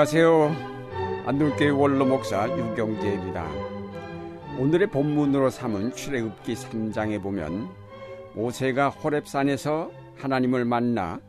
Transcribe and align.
안녕하세요. 0.00 1.26
안동교회 1.26 1.68
원로 1.68 2.06
목사 2.06 2.48
유경재입니다. 2.48 3.46
오늘의 4.58 4.88
본문으로 4.90 5.50
삼은 5.50 5.92
출애굽기 5.94 6.54
3장에 6.54 7.22
보면 7.22 7.68
모세가 8.34 8.88
호렙산에서 8.88 9.92
하나님을 10.16 10.64
만나 10.64 11.20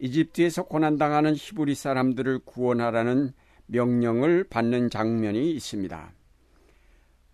이집트에서 0.00 0.64
고난당하는 0.64 1.34
히브리 1.34 1.74
사람들을 1.74 2.40
구원하라는 2.40 3.32
명령을 3.68 4.44
받는 4.50 4.90
장면이 4.90 5.52
있습니다. 5.52 6.12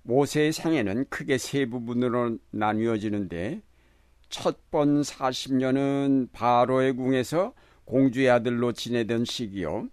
모세의 0.05 0.53
생애는 0.53 1.07
크게 1.09 1.37
세 1.37 1.67
부분으로 1.67 2.39
나뉘어지는데 2.53 3.61
첫 4.29 4.61
번 4.71 5.01
40년은 5.01 6.31
바로의 6.31 6.93
궁에서 6.93 7.55
공주의 7.85 8.31
아들로 8.31 8.71
지내던 8.71 9.25
시기요. 9.25 9.89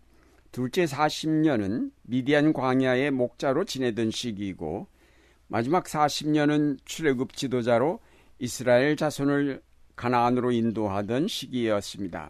둘째 0.54 0.86
40년은 0.86 1.90
미디안 2.04 2.54
광야의 2.54 3.10
목자로 3.10 3.66
지내던 3.66 4.12
시기이고 4.12 4.86
마지막 5.48 5.86
40년은 5.86 6.78
출애굽 6.86 7.34
지도자로 7.34 8.00
이스라엘 8.38 8.96
자손을 8.96 9.64
가나안으로 9.96 10.52
인도하던 10.52 11.28
시기였습니다. 11.28 12.30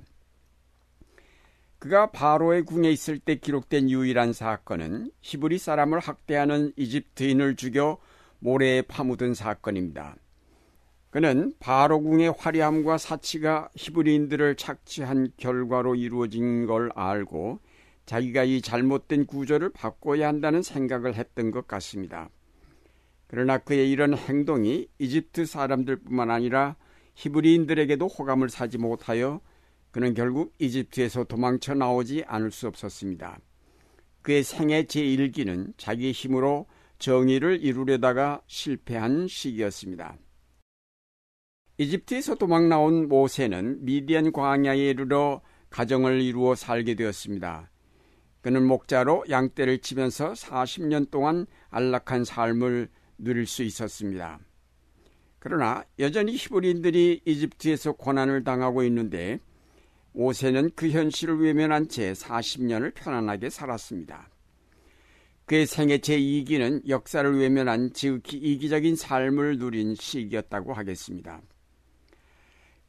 그가 1.79 2.11
바로의 2.11 2.63
궁에 2.63 2.89
있을 2.91 3.19
때 3.19 3.35
기록된 3.35 3.89
유일한 3.89 4.31
사건은 4.31 5.11
히브리 5.21 5.57
사람을 5.57 5.99
학대하는 5.99 6.71
이집트인을 6.77 7.57
죽여 7.57 7.97
모래에 8.39 8.83
파묻은 8.83 9.33
사건입니다. 9.33 10.15
그는 11.09 11.53
바로 11.59 12.01
궁의 12.01 12.33
화려함과 12.37 12.99
사치가 12.99 13.69
히브리인들을 13.75 14.55
착취한 14.55 15.33
결과로 15.35 15.95
이루어진 15.95 16.65
걸 16.65 16.89
알고 16.95 17.59
자기가 18.05 18.43
이 18.43 18.61
잘못된 18.61 19.25
구조를 19.25 19.69
바꿔야 19.69 20.27
한다는 20.27 20.61
생각을 20.61 21.15
했던 21.15 21.51
것 21.51 21.67
같습니다. 21.67 22.29
그러나 23.27 23.57
그의 23.57 23.89
이런 23.89 24.15
행동이 24.15 24.87
이집트 24.99 25.45
사람들뿐만 25.45 26.29
아니라 26.29 26.75
히브리인들에게도 27.15 28.07
호감을 28.07 28.49
사지 28.49 28.77
못하여 28.77 29.41
그는 29.91 30.13
결국 30.13 30.53
이집트에서 30.59 31.23
도망쳐 31.25 31.73
나오지 31.73 32.23
않을 32.27 32.51
수 32.51 32.67
없었습니다. 32.67 33.39
그의 34.21 34.43
생애 34.43 34.83
제1기는 34.83 35.73
자기 35.77 36.11
힘으로 36.11 36.67
정의를 36.97 37.63
이루려다가 37.63 38.41
실패한 38.47 39.27
시기였습니다. 39.27 40.17
이집트에서 41.77 42.35
도망 42.35 42.69
나온 42.69 43.09
모세는 43.09 43.83
미디안 43.83 44.31
광야에 44.31 44.91
이르러 44.91 45.41
가정을 45.69 46.21
이루어 46.21 46.55
살게 46.55 46.95
되었습니다. 46.95 47.69
그는 48.43 48.65
목자로 48.67 49.23
양떼를 49.29 49.79
치면서 49.79 50.33
40년 50.33 51.09
동안 51.09 51.47
안락한 51.69 52.25
삶을 52.25 52.89
누릴 53.17 53.47
수 53.47 53.63
있었습니다. 53.63 54.37
그러나 55.39 55.85
여전히 55.97 56.35
히브리인들이 56.35 57.21
이집트에서 57.25 57.93
고난을 57.93 58.43
당하고 58.43 58.83
있는데 58.83 59.39
모세는 60.11 60.71
그 60.75 60.89
현실을 60.89 61.39
외면한 61.39 61.87
채 61.87 62.11
40년을 62.11 62.93
편안하게 62.93 63.49
살았습니다. 63.49 64.29
그의 65.45 65.65
생애 65.65 65.99
제2기는 65.99 66.89
역사를 66.89 67.37
외면한 67.37 67.93
지극히 67.93 68.37
이기적인 68.37 68.97
삶을 68.97 69.57
누린 69.57 69.95
시기였다고 69.95 70.73
하겠습니다. 70.73 71.41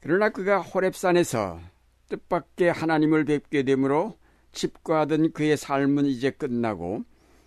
그러나 0.00 0.30
그가 0.30 0.62
호랩산에서 0.65 1.60
뜻밖의 2.09 2.72
하나님을 2.72 3.25
뵙게 3.25 3.62
되므로 3.62 4.19
칩과하던 4.54 5.32
그의 5.32 5.56
삶은 5.56 6.06
이제 6.06 6.31
끝나고 6.31 7.04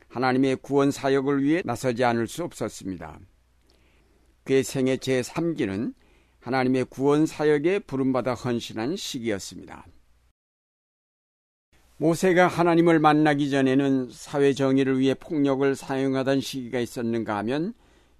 하나님의 0.09 0.57
구원 0.57 0.91
사역을 0.91 1.43
위해 1.43 1.61
나서지 1.65 2.03
않을 2.03 2.27
수 2.27 2.43
없었습니다. 2.43 3.19
그의 4.43 4.63
생애 4.63 4.97
제3기는 4.97 5.93
하나님의 6.39 6.85
구원 6.85 7.25
사역에 7.25 7.79
부름받아 7.79 8.33
헌신한 8.33 8.95
시기였습니다. 8.95 9.85
모세가 11.97 12.47
하나님을 12.47 12.99
만나기 12.99 13.49
전에는 13.49 14.09
사회 14.11 14.53
정의를 14.53 14.99
위해 14.99 15.15
폭력을 15.15 15.75
사용하던 15.75 16.41
시기가 16.41 16.79
있었는가 16.79 17.37
하면 17.37 17.73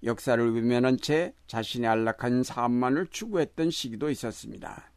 역사를 0.03 0.53
외면한 0.53 0.97
채 0.97 1.33
자신의 1.45 1.89
안락한 1.89 2.43
삶만을 2.43 3.07
추구했던 3.07 3.69
시기도 3.69 4.09
있었습니다. 4.09 4.91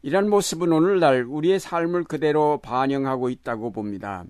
이런 0.00 0.30
모습은 0.30 0.72
오늘날 0.72 1.24
우리의 1.24 1.58
삶을 1.58 2.04
그대로 2.04 2.60
반영하고 2.62 3.30
있다고 3.30 3.72
봅니다. 3.72 4.24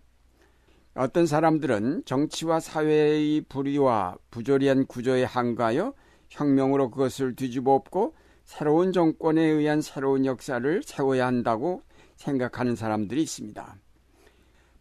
어떤 0.94 1.26
사람들은 1.26 2.02
정치와 2.06 2.58
사회의 2.58 3.42
불의와 3.42 4.16
부조리한 4.30 4.86
구조에 4.86 5.24
한가하여 5.24 5.92
혁명으로 6.30 6.90
그것을 6.90 7.36
뒤집어 7.36 7.74
엎고 7.74 8.14
새로운 8.44 8.92
정권에 8.92 9.42
의한 9.42 9.82
새로운 9.82 10.24
역사를 10.24 10.82
세워야 10.82 11.26
한다고 11.26 11.82
생각하는 12.16 12.74
사람들이 12.74 13.22
있습니다. 13.22 13.76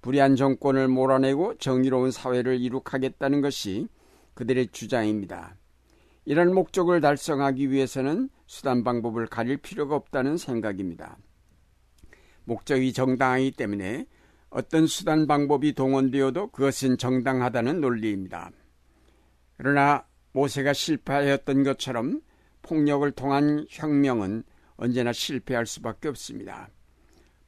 불의한 0.02 0.38
정권을 0.38 0.88
몰아내고 0.88 1.58
정의로운 1.58 2.12
사회를 2.12 2.62
이룩하겠다는 2.62 3.42
것이 3.42 3.88
그들의 4.36 4.70
주장입니다. 4.72 5.58
이런 6.30 6.54
목적을 6.54 7.00
달성하기 7.00 7.72
위해서는 7.72 8.30
수단 8.48 8.84
방법을 8.84 9.28
가릴 9.28 9.56
필요가 9.56 9.96
없다는 9.96 10.36
생각입니다. 10.36 11.18
목적이 12.44 12.92
정당하기 12.92 13.52
때문에 13.52 14.06
어떤 14.50 14.88
수단 14.88 15.26
방법이 15.26 15.72
동원되어도 15.72 16.52
그것은 16.52 16.98
정당하다는 16.98 17.80
논리입니다. 17.80 18.52
그러나 19.56 20.06
모세가 20.34 20.74
실패하였던 20.74 21.64
것처럼 21.64 22.20
폭력을 22.62 23.10
통한 23.12 23.66
혁명은 23.70 24.44
언제나 24.76 25.14
실패할 25.14 25.66
수밖에 25.66 26.10
없습니다. 26.10 26.70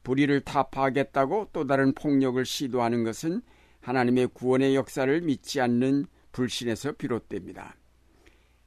불의를 0.04 0.40
타파하겠다고 0.40 1.50
또 1.52 1.66
다른 1.66 1.92
폭력을 1.92 2.42
시도하는 2.42 3.04
것은 3.04 3.42
하나님의 3.82 4.28
구원의 4.28 4.74
역사를 4.74 5.20
믿지 5.20 5.60
않는 5.60 6.06
불신에서 6.32 6.92
비롯됩니다. 6.92 7.76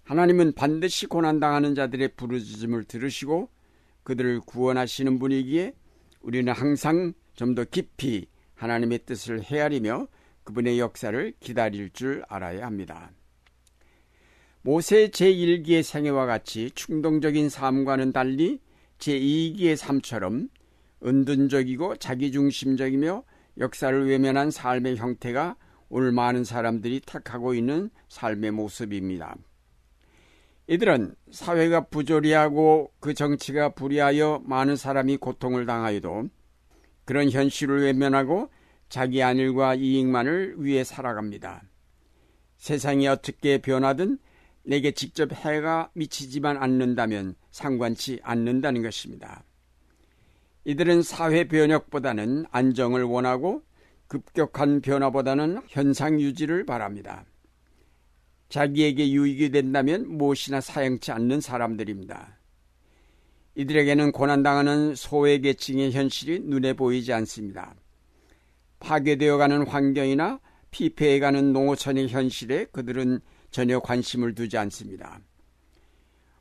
하나님은 0.03 0.53
반드시 0.53 1.05
고난당하는 1.05 1.75
자들의 1.75 2.09
부르짖음을 2.15 2.83
들으시고 2.85 3.49
그들을 4.03 4.41
구원하시는 4.41 5.19
분이기에 5.19 5.73
우리는 6.21 6.51
항상 6.51 7.13
좀 7.35 7.55
더 7.55 7.63
깊이 7.63 8.27
하나님의 8.55 8.99
뜻을 9.05 9.43
헤아리며 9.43 10.07
그분의 10.43 10.79
역사를 10.79 11.33
기다릴 11.39 11.91
줄 11.91 12.23
알아야 12.27 12.65
합니다. 12.65 13.11
모세 14.61 15.09
제1기의 15.09 15.83
생애와 15.83 16.25
같이 16.25 16.71
충동적인 16.73 17.49
삶과는 17.49 18.13
달리 18.13 18.59
제2기의 18.99 19.75
삶처럼 19.75 20.49
은둔적이고 21.03 21.97
자기중심적이며 21.97 23.23
역사를 23.57 24.07
외면한 24.07 24.51
삶의 24.51 24.95
형태가 24.97 25.57
오늘 25.89 26.11
많은 26.11 26.43
사람들이 26.43 27.01
택하고 27.01 27.53
있는 27.53 27.89
삶의 28.07 28.51
모습입니다. 28.51 29.35
이들은 30.67 31.15
사회가 31.29 31.87
부조리하고 31.87 32.93
그 32.99 33.13
정치가 33.13 33.69
불의하여 33.69 34.43
많은 34.45 34.75
사람이 34.75 35.17
고통을 35.17 35.65
당하여도 35.65 36.29
그런 37.05 37.29
현실을 37.29 37.83
외면하고 37.83 38.49
자기 38.87 39.21
안일과 39.21 39.75
이익만을 39.75 40.55
위해 40.57 40.83
살아갑니다. 40.83 41.63
세상이 42.57 43.07
어떻게 43.07 43.57
변하든 43.57 44.19
내게 44.63 44.91
직접 44.91 45.33
해가 45.33 45.89
미치지만 45.93 46.55
않는다면 46.55 47.35
상관치 47.51 48.19
않는다는 48.23 48.81
것입니다. 48.81 49.43
이들은 50.63 51.01
사회 51.01 51.45
변혁보다는 51.49 52.45
안정을 52.51 53.03
원하고 53.03 53.63
급격한 54.07 54.79
변화보다는 54.79 55.61
현상 55.67 56.21
유지를 56.21 56.65
바랍니다. 56.65 57.25
자기에게 58.53 59.09
유익이 59.09 59.49
된다면 59.49 60.07
무엇이나 60.07 60.61
사용치 60.61 61.11
않는 61.11 61.41
사람들입니다. 61.41 62.37
이들에게는 63.55 64.11
고난당하는 64.11 64.93
소외 64.93 65.39
계층의 65.39 65.91
현실이 65.91 66.41
눈에 66.41 66.73
보이지 66.73 67.13
않습니다. 67.13 67.73
파괴되어가는 68.79 69.65
환경이나 69.65 70.39
피폐해가는 70.69 71.51
농어촌의 71.51 72.09
현실에 72.09 72.65
그들은 72.65 73.21
전혀 73.49 73.79
관심을 73.79 74.35
두지 74.35 74.55
않습니다. 74.59 75.19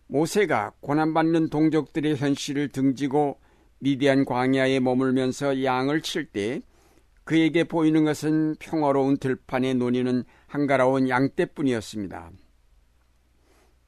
모세가 0.06 0.74
고난받는 0.80 1.48
동족들의 1.48 2.16
현실을 2.16 2.68
등지고 2.68 3.38
미디안 3.78 4.26
광야에 4.26 4.80
머물면서 4.80 5.64
양을 5.64 6.02
칠 6.02 6.26
때 6.26 6.60
그에게 7.24 7.64
보이는 7.64 8.04
것은 8.04 8.56
평화로운 8.58 9.16
들판에 9.18 9.74
논이는 9.74 10.24
한가로운 10.46 11.08
양떼뿐이었습니다. 11.08 12.30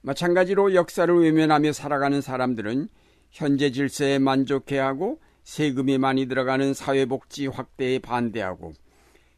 마찬가지로 0.03 0.75
역사를 0.75 1.15
외면하며 1.15 1.73
살아가는 1.73 2.21
사람들은 2.21 2.89
현재 3.31 3.71
질서에 3.71 4.19
만족해하고 4.19 5.21
세금이 5.43 5.99
많이 5.99 6.27
들어가는 6.27 6.73
사회복지 6.75 7.49
확대에 7.49 7.99
반대하고 7.99 8.73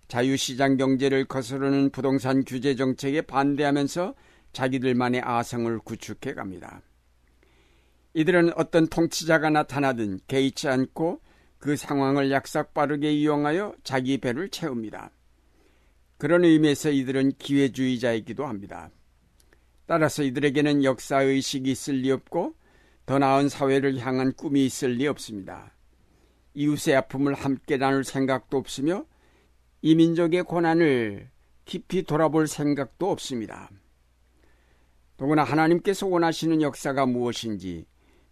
자유시장 0.09 0.77
경제를 0.77 1.25
거스르는 1.25 1.91
부동산 1.91 2.45
규제 2.45 2.77
정책에 2.77 3.23
반대하면서 3.23 4.15
자기들만의 4.53 5.23
아성을 5.25 5.79
구축해 5.81 6.35
갑니다. 6.35 6.81
이들은 8.15 8.53
어떤 8.57 8.87
통치자가 8.87 9.51
나타나든 9.51 10.21
개의치 10.27 10.69
않고 10.69 11.21
그 11.67 11.75
상황을 11.75 12.31
약삭 12.31 12.75
빠르게 12.75 13.13
이용하여 13.13 13.75
자기 13.83 14.19
배를 14.19 14.51
채웁니다. 14.51 15.11
그런 16.17 16.45
의미에서 16.45 16.91
이들은 16.91 17.33
기회주의자이기도 17.39 18.47
합니다. 18.47 18.89
따라서 19.85 20.23
이들에게는 20.23 20.85
역사의식이 20.85 21.69
있을 21.69 21.95
리 21.97 22.13
없고 22.13 22.55
더 23.05 23.19
나은 23.19 23.49
사회를 23.49 23.99
향한 23.99 24.33
꿈이 24.33 24.65
있을 24.65 24.91
리 24.91 25.09
없습니다. 25.09 25.75
이웃의 26.55 26.95
아픔을 26.95 27.35
함께 27.35 27.77
나눌 27.77 28.05
생각도 28.05 28.59
없으며 28.59 29.05
이 29.83 29.97
민족의 29.97 30.45
고난을 30.45 31.29
깊이 31.65 32.05
돌아볼 32.05 32.47
생각도 32.47 33.11
없습니다. 33.11 33.71
더구나 35.17 35.43
하나님께서 35.43 36.07
원하시는 36.07 36.63
역사가 36.63 37.07
무엇인지 37.07 37.87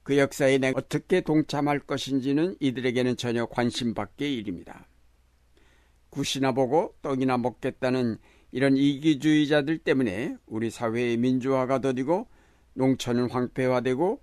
그 0.04 0.18
역사에 0.18 0.58
내가 0.58 0.78
어떻게 0.78 1.22
동참할 1.22 1.80
것인지는 1.80 2.56
이들에게는 2.60 3.16
전혀 3.16 3.46
관심 3.46 3.94
밖의 3.94 4.36
일입니다. 4.36 4.86
굿이나 6.10 6.52
보고 6.52 6.94
떡이나 7.02 7.38
먹겠다는 7.38 8.18
이런 8.52 8.76
이기주의자들 8.76 9.78
때문에 9.78 10.36
우리 10.46 10.70
사회의 10.70 11.16
민주화가 11.16 11.80
더디고 11.80 12.28
농촌은 12.74 13.30
황폐화되고 13.30 14.20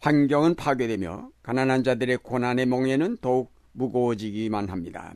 환경은 0.00 0.54
파괴되며 0.54 1.30
가난한 1.42 1.82
자들의 1.84 2.18
고난의 2.18 2.66
몽에는 2.66 3.18
더욱 3.20 3.52
무거워지기만 3.72 4.70
합니다. 4.70 5.14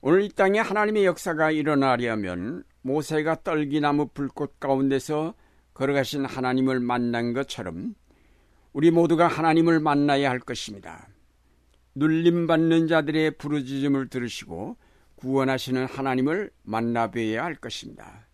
오늘 0.00 0.22
이 0.22 0.28
땅에 0.30 0.58
하나님의 0.58 1.04
역사가 1.04 1.50
일어나려면 1.50 2.64
모세가 2.82 3.42
떨기나무 3.42 4.08
불꽃 4.08 4.58
가운데서 4.58 5.34
걸어가신 5.74 6.24
하나님을 6.24 6.80
만난 6.80 7.32
것처럼 7.32 7.94
우리 8.72 8.90
모두가 8.90 9.28
하나님을 9.28 9.80
만나야 9.80 10.30
할 10.30 10.38
것입니다. 10.38 11.08
눌림받는 11.94 12.88
자들의 12.88 13.38
부르짖음을 13.38 14.08
들으시고 14.08 14.76
구원하시는 15.16 15.86
하나님을 15.86 16.50
만나 16.62 17.10
뵈야 17.10 17.44
할 17.44 17.54
것입니다. 17.54 18.26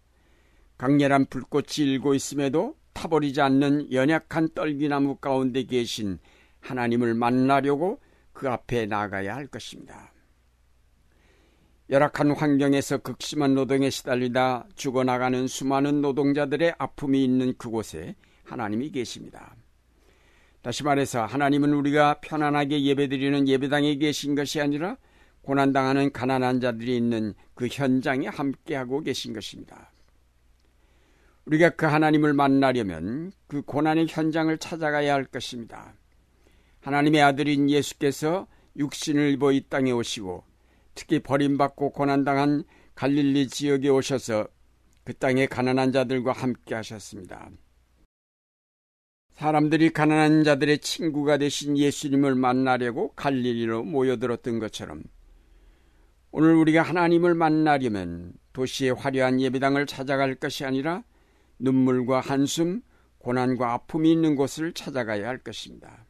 강렬한 0.79 1.27
불꽃이 1.27 1.77
일고 1.79 2.15
있음에도 2.15 2.75
타버리지 2.95 3.41
않는 3.41 3.93
연약한 3.93 4.49
떨기나무 4.55 5.17
가운데 5.17 5.63
계신 5.65 6.19
하나님을 6.61 7.15
만나려고 7.15 8.01
그 8.33 8.49
앞에 8.49 8.87
나가야 8.87 9.35
할 9.35 9.47
것입니다. 9.47 10.13
열악한 11.91 12.31
환경에서 12.31 12.99
극심한 12.99 13.57
노동에 13.57 13.91
시달리다 13.91 14.69
죽어나가는 14.77 15.49
수많은 15.49 16.01
노동자들의 16.01 16.77
아픔이 16.79 17.25
있는 17.25 17.53
그곳에 17.59 18.15
하나님이 18.45 18.93
계십니다. 18.93 19.57
다시 20.63 20.85
말해서 20.85 21.27
하나님은 21.27 21.73
우리가 21.73 22.21
편안하게 22.21 22.85
예배드리는 22.85 23.49
예배당에 23.49 23.97
계신 23.97 24.37
것이 24.37 24.61
아니라 24.61 24.99
고난당하는 25.43 26.13
가난한 26.13 26.61
자들이 26.61 26.97
있는 26.97 27.35
그 27.55 27.67
현장에 27.67 28.29
함께하고 28.29 29.01
계신 29.01 29.33
것입니다. 29.33 29.91
우리가 31.47 31.71
그 31.71 31.87
하나님을 31.87 32.35
만나려면 32.35 33.33
그 33.49 33.63
고난의 33.63 34.07
현장을 34.09 34.57
찾아가야 34.59 35.13
할 35.13 35.25
것입니다. 35.25 35.95
하나님의 36.83 37.21
아들인 37.21 37.69
예수께서 37.69 38.47
육신을 38.77 39.33
입어 39.33 39.51
이 39.51 39.63
땅에 39.69 39.91
오시고 39.91 40.50
특히 41.01 41.19
버림받고 41.19 41.93
고난당한 41.93 42.65
갈릴리 42.95 43.49
지역에 43.49 43.89
오셔서 43.89 44.47
그 45.03 45.15
땅의 45.15 45.47
가난한 45.47 45.93
자들과 45.93 46.33
함께 46.33 46.75
하셨습니다. 46.75 47.49
사람들이 49.33 49.95
가난한 49.95 50.45
자들의 50.45 50.81
친구가 50.81 51.39
되신 51.39 51.79
예수님을 51.79 52.35
만나려고 52.35 53.13
갈릴리로 53.15 53.83
모여들었던 53.85 54.59
것처럼 54.59 55.03
오늘 56.33 56.55
우리가 56.55 56.83
하나님을 56.83 57.35
만나려면 57.35 58.35
도시의 58.53 58.93
화려한 58.93 59.41
예배당을 59.41 59.87
찾아갈 59.87 60.35
것이 60.35 60.67
아니라 60.67 61.03
눈물과 61.59 62.21
한숨, 62.21 62.83
고난과 63.21 63.73
아픔이 63.73 64.13
있는 64.13 64.37
곳을 64.37 64.75
찾아가야 64.75 65.27
할 65.27 65.39
것입니다. 65.39 66.05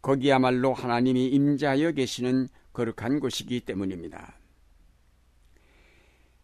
거기야말로 0.00 0.72
하나님이 0.72 1.26
임자하여 1.26 1.92
계시는 1.92 2.48
거룩한 2.78 3.18
곳이기 3.18 3.60
때문입니다. 3.60 4.38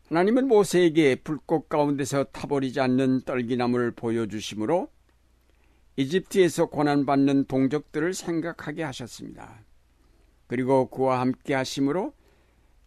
하나님은 0.09 0.49
모세에게 0.49 1.17
불꽃 1.17 1.69
가운데서 1.69 2.25
타버리지 2.25 2.81
않는 2.81 3.23
떨기나무를 3.23 3.93
보여주심으로 3.93 4.91
이집트에서 5.97 6.67
고난받는 6.67 7.45
동족들을 7.45 8.15
생각하게 8.15 8.83
하셨습니다. 8.83 9.65
그리고 10.49 10.91
그와 10.91 11.21
함께 11.21 11.55
하심으로 11.55 12.13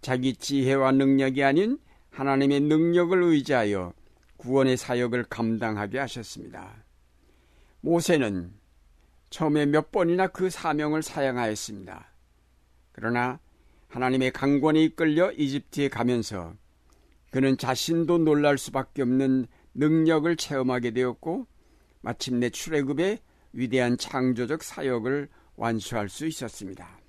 자기 0.02 0.36
지혜와 0.36 0.92
능력이 0.92 1.44
아닌 1.44 1.80
하나님의 2.12 2.62
능력을 2.62 3.24
의지하여 3.24 3.94
구원의 4.36 4.76
사역을 4.76 5.24
감당하게 5.24 6.00
하셨습니다. 6.00 6.84
모세는 7.80 8.54
처음에 9.30 9.66
몇 9.66 9.92
번이나 9.92 10.28
그 10.28 10.50
사명을 10.50 11.02
사양하였습니다. 11.02 12.17
그러나 12.98 13.40
하나님의 13.90 14.32
강권에 14.32 14.82
이끌려 14.82 15.32
이집트에 15.32 15.88
가면서 15.88 16.56
그는 17.30 17.56
자신도 17.56 18.18
놀랄 18.18 18.58
수밖에 18.58 19.04
없는 19.04 19.46
능력을 19.76 20.36
체험하게 20.36 20.92
되었고 20.92 21.46
마침내 22.02 22.50
출애굽의 22.50 23.20
위대한 23.54 24.00
창조적 24.00 24.64
사역을 24.64 25.30
완수할 25.56 26.10
수 26.10 26.26
있었습니다. 26.26 27.00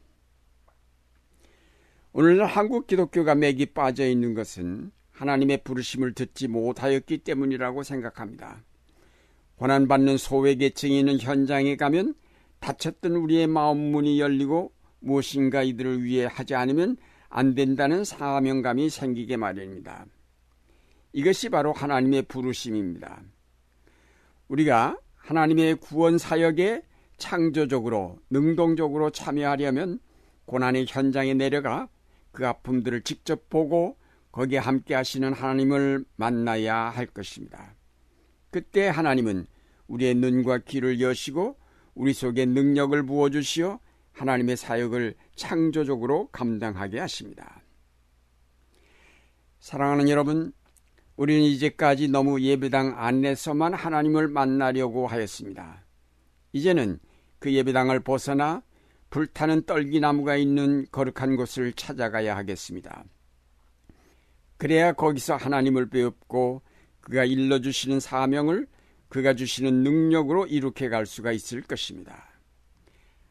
오늘날 2.12 2.46
한국 2.46 2.86
기독교가 2.86 3.34
맥이 3.34 3.66
빠져 3.66 4.06
있는 4.06 4.34
것은 4.34 4.92
하나님의 5.12 5.62
부르심을 5.64 6.12
듣지 6.12 6.48
못하였기 6.48 7.18
때문이라고 7.18 7.82
생각합니다. 7.82 8.62
고난받는 9.56 10.18
소외계층이 10.18 10.98
있는 10.98 11.18
현장에 11.18 11.76
가면 11.76 12.14
닫혔던 12.60 13.12
우리의 13.12 13.46
마음 13.46 13.78
문이 13.90 14.20
열리고 14.20 14.72
무엇인가 15.00 15.62
이들을 15.62 16.02
위해 16.02 16.26
하지 16.30 16.54
않으면 16.54 16.96
안 17.28 17.54
된다는 17.54 18.04
사명감이 18.04 18.90
생기게 18.90 19.36
마련입니다. 19.36 20.06
이것이 21.12 21.48
바로 21.48 21.72
하나님의 21.72 22.22
부르심입니다. 22.22 23.22
우리가 24.48 24.98
하나님의 25.16 25.76
구원 25.76 26.18
사역에 26.18 26.82
창조적으로 27.18 28.18
능동적으로 28.30 29.10
참여하려면 29.10 30.00
고난의 30.46 30.86
현장에 30.88 31.34
내려가 31.34 31.88
그 32.32 32.46
아픔들을 32.46 33.02
직접 33.02 33.48
보고 33.48 33.96
거기에 34.32 34.58
함께 34.58 34.94
하시는 34.94 35.32
하나님을 35.32 36.04
만나야 36.16 36.76
할 36.76 37.06
것입니다. 37.06 37.74
그때 38.50 38.88
하나님은 38.88 39.46
우리의 39.88 40.14
눈과 40.14 40.58
귀를 40.58 41.00
여시고 41.00 41.56
우리 41.94 42.12
속에 42.12 42.46
능력을 42.46 43.02
부어주시어 43.04 43.80
하나님의 44.18 44.56
사역을 44.56 45.14
창조적으로 45.36 46.28
감당하게 46.28 46.98
하십니다. 46.98 47.62
사랑하는 49.60 50.08
여러분, 50.08 50.52
우리는 51.16 51.42
이제까지 51.42 52.08
너무 52.08 52.40
예배당 52.40 52.94
안에서만 52.96 53.74
하나님을 53.74 54.28
만나려고 54.28 55.06
하였습니다. 55.06 55.84
이제는 56.52 56.98
그 57.38 57.52
예배당을 57.52 58.00
벗어나 58.00 58.62
불타는 59.10 59.64
떨기나무가 59.64 60.36
있는 60.36 60.86
거룩한 60.90 61.36
곳을 61.36 61.72
찾아가야 61.72 62.36
하겠습니다. 62.36 63.04
그래야 64.56 64.92
거기서 64.92 65.36
하나님을 65.36 65.88
배웁고 65.88 66.62
그가 67.00 67.24
일러주시는 67.24 68.00
사명을 68.00 68.66
그가 69.08 69.34
주시는 69.34 69.82
능력으로 69.82 70.46
이룩해 70.46 70.88
갈 70.88 71.06
수가 71.06 71.32
있을 71.32 71.62
것입니다. 71.62 72.27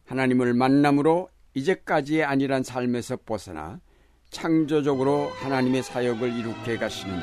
하나님을 0.07 0.53
만남으로 0.53 1.29
이제까지의 1.53 2.23
아니란 2.23 2.63
삶에서 2.63 3.17
벗어나 3.25 3.79
창조적으로 4.29 5.29
하나님의 5.35 5.83
사역을 5.83 6.33
이룩해 6.33 6.77
가시는 6.77 7.17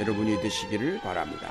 여러분이 0.00 0.40
되시기를 0.40 1.00
바랍니다. 1.00 1.48